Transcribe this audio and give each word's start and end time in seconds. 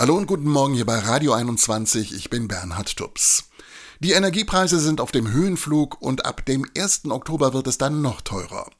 Hallo 0.00 0.16
und 0.16 0.26
guten 0.26 0.48
Morgen 0.48 0.72
hier 0.72 0.86
bei 0.86 0.98
Radio 0.98 1.34
21. 1.34 2.14
Ich 2.14 2.30
bin 2.30 2.48
Bernhard 2.48 2.96
Tubbs. 2.96 3.50
Die 3.98 4.12
Energiepreise 4.12 4.80
sind 4.80 4.98
auf 4.98 5.12
dem 5.12 5.30
Höhenflug 5.30 6.00
und 6.00 6.24
ab 6.24 6.46
dem 6.46 6.64
1. 6.74 7.02
Oktober 7.10 7.52
wird 7.52 7.66
es 7.66 7.76
dann 7.76 8.00
noch 8.00 8.22
teurer. 8.22 8.70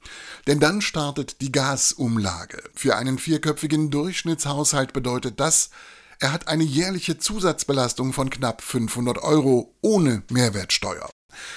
Denn 0.47 0.61
dann 0.61 0.81
startet 0.81 1.43
die 1.43 1.53
Gasumlage. 1.53 2.63
Für 2.75 2.97
einen 2.97 3.19
vierköpfigen 3.19 3.91
Durchschnittshaushalt 3.91 4.95
bedeutet 4.95 5.41
das, 5.41 5.69
er 6.21 6.33
hat 6.33 6.49
eine 6.49 6.65
jährliche 6.65 7.19
Zusatzbelastung 7.19 8.15
von 8.15 8.31
knapp 8.31 8.63
500 8.63 9.19
Euro 9.19 9.77
ohne 9.83 10.23
Mehrwertsteuer. 10.31 11.11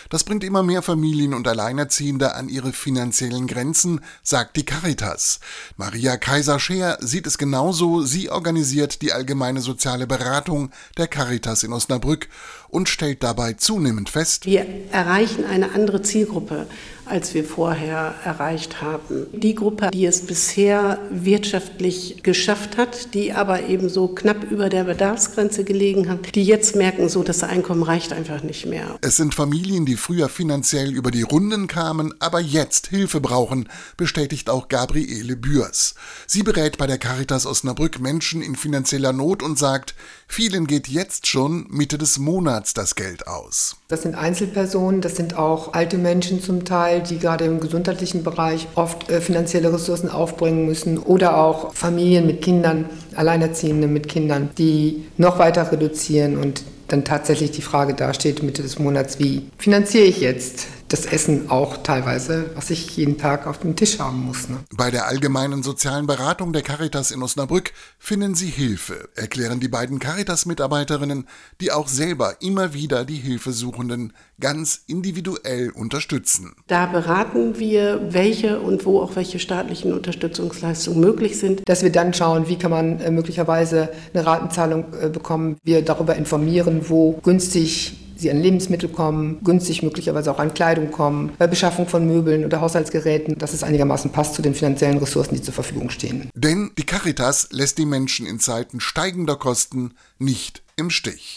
Das 0.09 0.23
bringt 0.23 0.43
immer 0.43 0.63
mehr 0.63 0.81
Familien 0.81 1.33
und 1.33 1.47
Alleinerziehende 1.47 2.35
an 2.35 2.49
ihre 2.49 2.73
finanziellen 2.73 3.47
Grenzen, 3.47 4.01
sagt 4.21 4.57
die 4.57 4.65
Caritas. 4.65 5.39
Maria 5.77 6.17
Kaiser-Scheer 6.17 6.97
sieht 7.01 7.27
es 7.27 7.37
genauso. 7.37 8.01
Sie 8.01 8.29
organisiert 8.29 9.01
die 9.01 9.13
allgemeine 9.13 9.61
soziale 9.61 10.07
Beratung 10.07 10.71
der 10.97 11.07
Caritas 11.07 11.63
in 11.63 11.73
Osnabrück 11.73 12.29
und 12.69 12.89
stellt 12.89 13.23
dabei 13.23 13.53
zunehmend 13.53 14.09
fest, 14.09 14.45
wir 14.45 14.65
erreichen 14.91 15.45
eine 15.45 15.73
andere 15.73 16.01
Zielgruppe 16.01 16.67
als 17.05 17.33
wir 17.33 17.43
vorher 17.43 18.15
erreicht 18.23 18.81
haben. 18.81 19.27
Die 19.33 19.55
Gruppe, 19.55 19.89
die 19.91 20.05
es 20.05 20.21
bisher 20.21 20.99
wirtschaftlich 21.09 22.23
geschafft 22.23 22.77
hat, 22.77 23.13
die 23.13 23.33
aber 23.33 23.67
eben 23.67 23.89
so 23.89 24.07
knapp 24.07 24.49
über 24.49 24.69
der 24.69 24.85
Bedarfsgrenze 24.85 25.63
gelegen 25.63 26.09
hat, 26.09 26.35
die 26.35 26.43
jetzt 26.43 26.75
merken, 26.75 27.09
so 27.09 27.23
das 27.23 27.43
Einkommen 27.43 27.83
reicht 27.83 28.13
einfach 28.13 28.43
nicht 28.43 28.65
mehr. 28.65 28.97
Es 29.01 29.17
sind 29.17 29.35
Familien, 29.35 29.85
die 29.85 29.97
früher 29.97 30.29
finanziell 30.29 30.93
über 30.93 31.11
die 31.11 31.23
Runden 31.23 31.67
kamen, 31.67 32.13
aber 32.19 32.39
jetzt 32.39 32.87
Hilfe 32.87 33.21
brauchen, 33.21 33.67
bestätigt 33.97 34.49
auch 34.49 34.69
Gabriele 34.69 35.35
Bührs. 35.35 35.95
Sie 36.27 36.43
berät 36.43 36.77
bei 36.77 36.87
der 36.87 36.97
Caritas 36.97 37.45
Osnabrück 37.45 37.99
Menschen 37.99 38.41
in 38.41 38.55
finanzieller 38.55 39.13
Not 39.13 39.43
und 39.43 39.57
sagt, 39.57 39.95
vielen 40.27 40.67
geht 40.67 40.87
jetzt 40.87 41.27
schon 41.27 41.67
Mitte 41.69 41.97
des 41.97 42.19
Monats 42.19 42.73
das 42.73 42.95
Geld 42.95 43.27
aus. 43.27 43.75
Das 43.87 44.03
sind 44.03 44.15
Einzelpersonen, 44.15 45.01
das 45.01 45.15
sind 45.15 45.37
auch 45.37 45.73
alte 45.73 45.97
Menschen 45.97 46.41
zum 46.41 46.65
Teil 46.65 46.92
Teil, 46.93 47.01
die 47.01 47.19
gerade 47.19 47.45
im 47.45 47.59
gesundheitlichen 47.59 48.23
Bereich 48.23 48.67
oft 48.75 49.09
äh, 49.09 49.21
finanzielle 49.21 49.73
Ressourcen 49.73 50.09
aufbringen 50.09 50.65
müssen 50.65 50.97
oder 50.97 51.37
auch 51.37 51.73
Familien 51.73 52.27
mit 52.27 52.41
Kindern, 52.41 52.85
Alleinerziehende 53.15 53.87
mit 53.87 54.07
Kindern, 54.07 54.49
die 54.57 55.05
noch 55.17 55.39
weiter 55.39 55.71
reduzieren 55.71 56.37
und 56.37 56.63
dann 56.87 57.03
tatsächlich 57.03 57.51
die 57.51 57.61
Frage 57.61 57.93
dasteht 57.93 58.43
Mitte 58.43 58.61
des 58.61 58.77
Monats, 58.77 59.17
wie 59.17 59.43
finanziere 59.57 60.03
ich 60.03 60.19
jetzt 60.19 60.67
das 60.93 61.07
Essen 61.07 61.49
auch 61.49 61.77
teilweise, 61.77 62.51
was 62.53 62.69
ich 62.69 62.95
jeden 62.95 63.17
Tag 63.17 63.47
auf 63.47 63.57
dem 63.57 63.75
Tisch 63.75 63.97
haben 63.97 64.25
muss. 64.25 64.47
Ne? 64.47 64.57
Bei 64.77 64.91
der 64.91 65.07
allgemeinen 65.07 65.63
sozialen 65.63 66.05
Beratung 66.05 66.53
der 66.53 66.61
Caritas 66.61 67.09
in 67.09 67.23
Osnabrück 67.23 67.73
finden 67.97 68.35
Sie 68.35 68.51
Hilfe, 68.51 69.09
erklären 69.15 69.59
die 69.59 69.69
beiden 69.69 69.97
Caritas-Mitarbeiterinnen, 69.97 71.27
die 71.61 71.71
auch 71.71 71.87
selber 71.87 72.35
immer 72.41 72.75
wieder 72.75 73.05
die 73.05 73.15
Hilfesuchenden 73.15 74.13
ganz 74.39 74.83
individuell 74.85 75.71
unterstützen. 75.71 76.53
Da 76.67 76.85
beraten 76.85 77.57
wir, 77.57 78.09
welche 78.09 78.59
und 78.59 78.85
wo 78.85 79.01
auch 79.01 79.15
welche 79.15 79.39
staatlichen 79.39 79.93
Unterstützungsleistungen 79.93 80.99
möglich 80.99 81.39
sind. 81.39 81.67
Dass 81.67 81.81
wir 81.81 81.91
dann 81.91 82.13
schauen, 82.13 82.47
wie 82.47 82.57
kann 82.57 82.69
man 82.69 82.99
äh, 82.99 83.09
möglicherweise 83.09 83.89
eine 84.13 84.25
Ratenzahlung 84.25 84.93
äh, 85.01 85.09
bekommen. 85.09 85.57
Wir 85.63 85.81
darüber 85.83 86.15
informieren, 86.15 86.87
wo 86.87 87.13
günstig 87.23 88.02
sie 88.23 88.31
an 88.31 88.41
Lebensmittel 88.41 88.89
kommen, 88.89 89.39
günstig 89.43 89.83
möglicherweise 89.83 90.31
auch 90.31 90.39
an 90.39 90.53
Kleidung 90.53 90.91
kommen, 90.91 91.31
bei 91.37 91.47
Beschaffung 91.47 91.87
von 91.87 92.07
Möbeln 92.07 92.43
oder 92.45 92.61
Haushaltsgeräten, 92.61 93.37
dass 93.37 93.53
es 93.53 93.63
einigermaßen 93.63 94.11
passt 94.11 94.33
zu 94.33 94.41
den 94.41 94.55
finanziellen 94.55 94.97
Ressourcen, 94.97 95.35
die 95.35 95.41
zur 95.41 95.53
Verfügung 95.53 95.89
stehen. 95.89 96.29
Denn 96.33 96.71
die 96.77 96.85
Caritas 96.85 97.49
lässt 97.51 97.77
die 97.77 97.85
Menschen 97.85 98.25
in 98.25 98.39
Zeiten 98.39 98.79
steigender 98.79 99.35
Kosten 99.35 99.93
nicht 100.17 100.63
im 100.75 100.89
Stich. 100.89 101.29